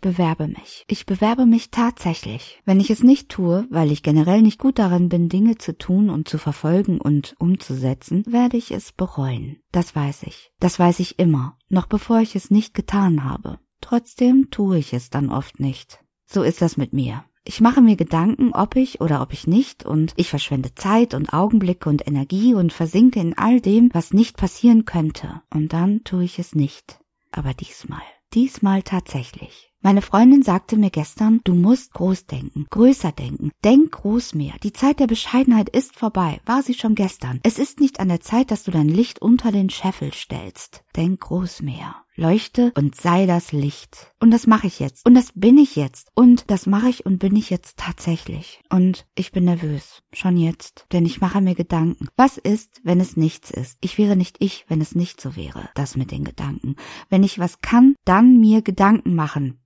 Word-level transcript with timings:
bewerbe 0.00 0.48
mich. 0.48 0.84
Ich 0.88 1.06
bewerbe 1.06 1.46
mich 1.46 1.70
tatsächlich. 1.70 2.60
Wenn 2.64 2.80
ich 2.80 2.90
es 2.90 3.02
nicht 3.02 3.28
tue, 3.28 3.66
weil 3.70 3.92
ich 3.92 4.02
generell 4.02 4.42
nicht 4.42 4.58
gut 4.58 4.78
darin 4.78 5.08
bin, 5.08 5.28
Dinge 5.28 5.58
zu 5.58 5.76
tun 5.76 6.10
und 6.10 6.28
zu 6.28 6.38
verfolgen 6.38 7.00
und 7.00 7.34
umzusetzen, 7.38 8.24
werde 8.26 8.56
ich 8.56 8.70
es 8.70 8.92
bereuen. 8.92 9.58
Das 9.72 9.94
weiß 9.94 10.24
ich. 10.24 10.50
Das 10.60 10.78
weiß 10.78 11.00
ich 11.00 11.18
immer, 11.18 11.56
noch 11.68 11.86
bevor 11.86 12.20
ich 12.20 12.34
es 12.36 12.50
nicht 12.50 12.74
getan 12.74 13.24
habe. 13.24 13.58
Trotzdem 13.80 14.50
tue 14.50 14.78
ich 14.78 14.92
es 14.92 15.10
dann 15.10 15.30
oft 15.30 15.60
nicht. 15.60 16.00
So 16.26 16.42
ist 16.42 16.60
das 16.60 16.76
mit 16.76 16.92
mir. 16.92 17.24
Ich 17.48 17.60
mache 17.60 17.80
mir 17.80 17.94
Gedanken, 17.94 18.52
ob 18.52 18.74
ich 18.74 19.00
oder 19.00 19.22
ob 19.22 19.32
ich 19.32 19.46
nicht, 19.46 19.86
und 19.86 20.12
ich 20.16 20.30
verschwende 20.30 20.74
Zeit 20.74 21.14
und 21.14 21.32
Augenblicke 21.32 21.88
und 21.88 22.04
Energie 22.04 22.54
und 22.54 22.72
versinke 22.72 23.20
in 23.20 23.38
all 23.38 23.60
dem, 23.60 23.88
was 23.92 24.12
nicht 24.12 24.36
passieren 24.36 24.84
könnte, 24.84 25.42
und 25.54 25.72
dann 25.72 26.02
tue 26.02 26.24
ich 26.24 26.40
es 26.40 26.56
nicht. 26.56 26.98
Aber 27.30 27.54
diesmal, 27.54 28.02
diesmal 28.34 28.82
tatsächlich. 28.82 29.72
Meine 29.80 30.02
Freundin 30.02 30.42
sagte 30.42 30.76
mir 30.76 30.90
gestern, 30.90 31.40
du 31.44 31.54
musst 31.54 31.92
groß 31.92 32.26
denken, 32.26 32.66
größer 32.70 33.12
denken, 33.12 33.52
denk 33.64 33.92
groß 33.92 34.34
mehr. 34.34 34.54
Die 34.62 34.72
Zeit 34.72 34.98
der 34.98 35.06
Bescheidenheit 35.06 35.68
ist 35.68 35.96
vorbei, 35.96 36.40
war 36.44 36.62
sie 36.62 36.74
schon 36.74 36.94
gestern. 36.94 37.40
Es 37.44 37.58
ist 37.58 37.78
nicht 37.78 38.00
an 38.00 38.08
der 38.08 38.20
Zeit, 38.20 38.50
dass 38.50 38.64
du 38.64 38.70
dein 38.70 38.88
Licht 38.88 39.22
unter 39.22 39.52
den 39.52 39.70
Scheffel 39.70 40.12
stellst. 40.12 40.82
Denk 40.96 41.20
groß 41.20 41.62
mehr. 41.62 42.05
Leuchte 42.16 42.72
und 42.76 42.94
sei 42.94 43.26
das 43.26 43.52
Licht. 43.52 44.12
Und 44.20 44.30
das 44.30 44.46
mache 44.46 44.66
ich 44.66 44.80
jetzt. 44.80 45.06
Und 45.06 45.14
das 45.14 45.32
bin 45.34 45.58
ich 45.58 45.76
jetzt. 45.76 46.10
Und 46.14 46.50
das 46.50 46.66
mache 46.66 46.88
ich 46.88 47.04
und 47.04 47.18
bin 47.18 47.36
ich 47.36 47.50
jetzt 47.50 47.76
tatsächlich. 47.76 48.62
Und 48.70 49.06
ich 49.14 49.32
bin 49.32 49.44
nervös. 49.44 50.02
Schon 50.12 50.36
jetzt. 50.36 50.86
Denn 50.92 51.04
ich 51.04 51.20
mache 51.20 51.42
mir 51.42 51.54
Gedanken. 51.54 52.08
Was 52.16 52.38
ist, 52.38 52.80
wenn 52.82 53.00
es 53.00 53.16
nichts 53.16 53.50
ist? 53.50 53.76
Ich 53.82 53.98
wäre 53.98 54.16
nicht 54.16 54.36
ich, 54.38 54.64
wenn 54.68 54.80
es 54.80 54.94
nicht 54.94 55.20
so 55.20 55.36
wäre. 55.36 55.68
Das 55.74 55.96
mit 55.96 56.10
den 56.10 56.24
Gedanken. 56.24 56.76
Wenn 57.10 57.22
ich 57.22 57.38
was 57.38 57.60
kann, 57.60 57.94
dann 58.04 58.40
mir 58.40 58.62
Gedanken 58.62 59.14
machen. 59.14 59.60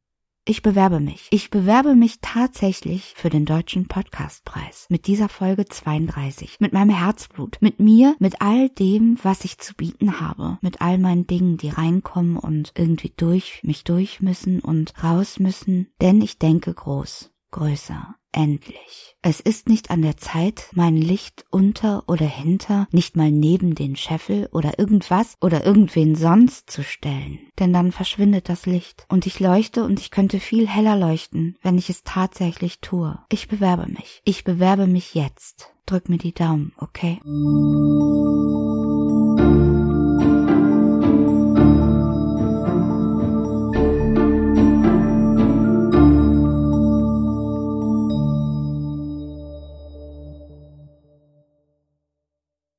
Ich 0.51 0.63
bewerbe 0.63 0.99
mich. 0.99 1.29
Ich 1.31 1.51
bewerbe 1.51 1.95
mich 1.95 2.19
tatsächlich 2.23 3.15
für 3.15 3.31
den 3.31 3.45
Deutschen 3.45 3.87
Podcastpreis. 3.87 4.87
Mit 4.89 5.07
dieser 5.07 5.29
Folge 5.29 5.65
32. 5.65 6.59
Mit 6.59 6.73
meinem 6.73 6.91
Herzblut. 6.91 7.59
Mit 7.61 7.79
mir. 7.79 8.17
Mit 8.19 8.43
all 8.43 8.69
dem, 8.69 9.17
was 9.23 9.45
ich 9.45 9.59
zu 9.59 9.75
bieten 9.77 10.19
habe. 10.19 10.59
Mit 10.61 10.81
all 10.81 10.99
meinen 10.99 11.29
Dingen, 11.29 11.57
die 11.57 11.69
reinkommen 11.69 12.37
und 12.37 12.73
irgendwie 12.77 13.13
durch 13.17 13.61
mich 13.63 13.85
durch 13.85 14.23
müssen 14.23 14.59
und 14.59 14.93
raus 15.05 15.39
müssen. 15.39 15.93
Denn 16.01 16.21
ich 16.21 16.41
denke 16.41 16.75
groß. 16.75 17.31
Größer. 17.53 18.17
Endlich. 18.33 19.17
Es 19.23 19.41
ist 19.41 19.69
nicht 19.69 19.91
an 19.91 20.03
der 20.03 20.17
Zeit, 20.17 20.71
mein 20.73 20.97
Licht 20.97 21.45
unter 21.51 22.05
oder 22.07 22.27
hinter, 22.27 22.87
nicht 22.93 23.17
mal 23.17 23.31
neben 23.31 23.75
den 23.75 23.97
Scheffel 23.97 24.49
oder 24.53 24.79
irgendwas 24.79 25.37
oder 25.41 25.67
irgendwen 25.67 26.15
sonst 26.15 26.71
zu 26.71 26.83
stellen. 26.85 27.41
Denn 27.59 27.73
dann 27.73 27.93
verschwindet 27.93 28.49
das 28.49 28.67
Licht. 28.67 29.05
Und 29.09 29.27
ich 29.27 29.41
leuchte 29.41 29.85
und 29.85 30.01
ich 30.01 30.11
könnte 30.11 30.39
viel 30.39 30.69
heller 30.69 30.97
leuchten, 30.97 31.59
wenn 31.63 31.77
ich 31.77 31.91
es 31.91 32.03
tatsächlich 32.05 32.81
tue. 32.81 33.19
Ich 33.31 33.49
bewerbe 33.49 33.87
mich. 33.87 34.23
Ich 34.25 34.45
bewerbe 34.45 34.87
mich 34.87 35.15
jetzt. 35.15 35.75
Drück 35.87 36.09
mir 36.09 36.19
die 36.19 36.35
Daumen, 36.35 36.73
okay? 36.79 37.21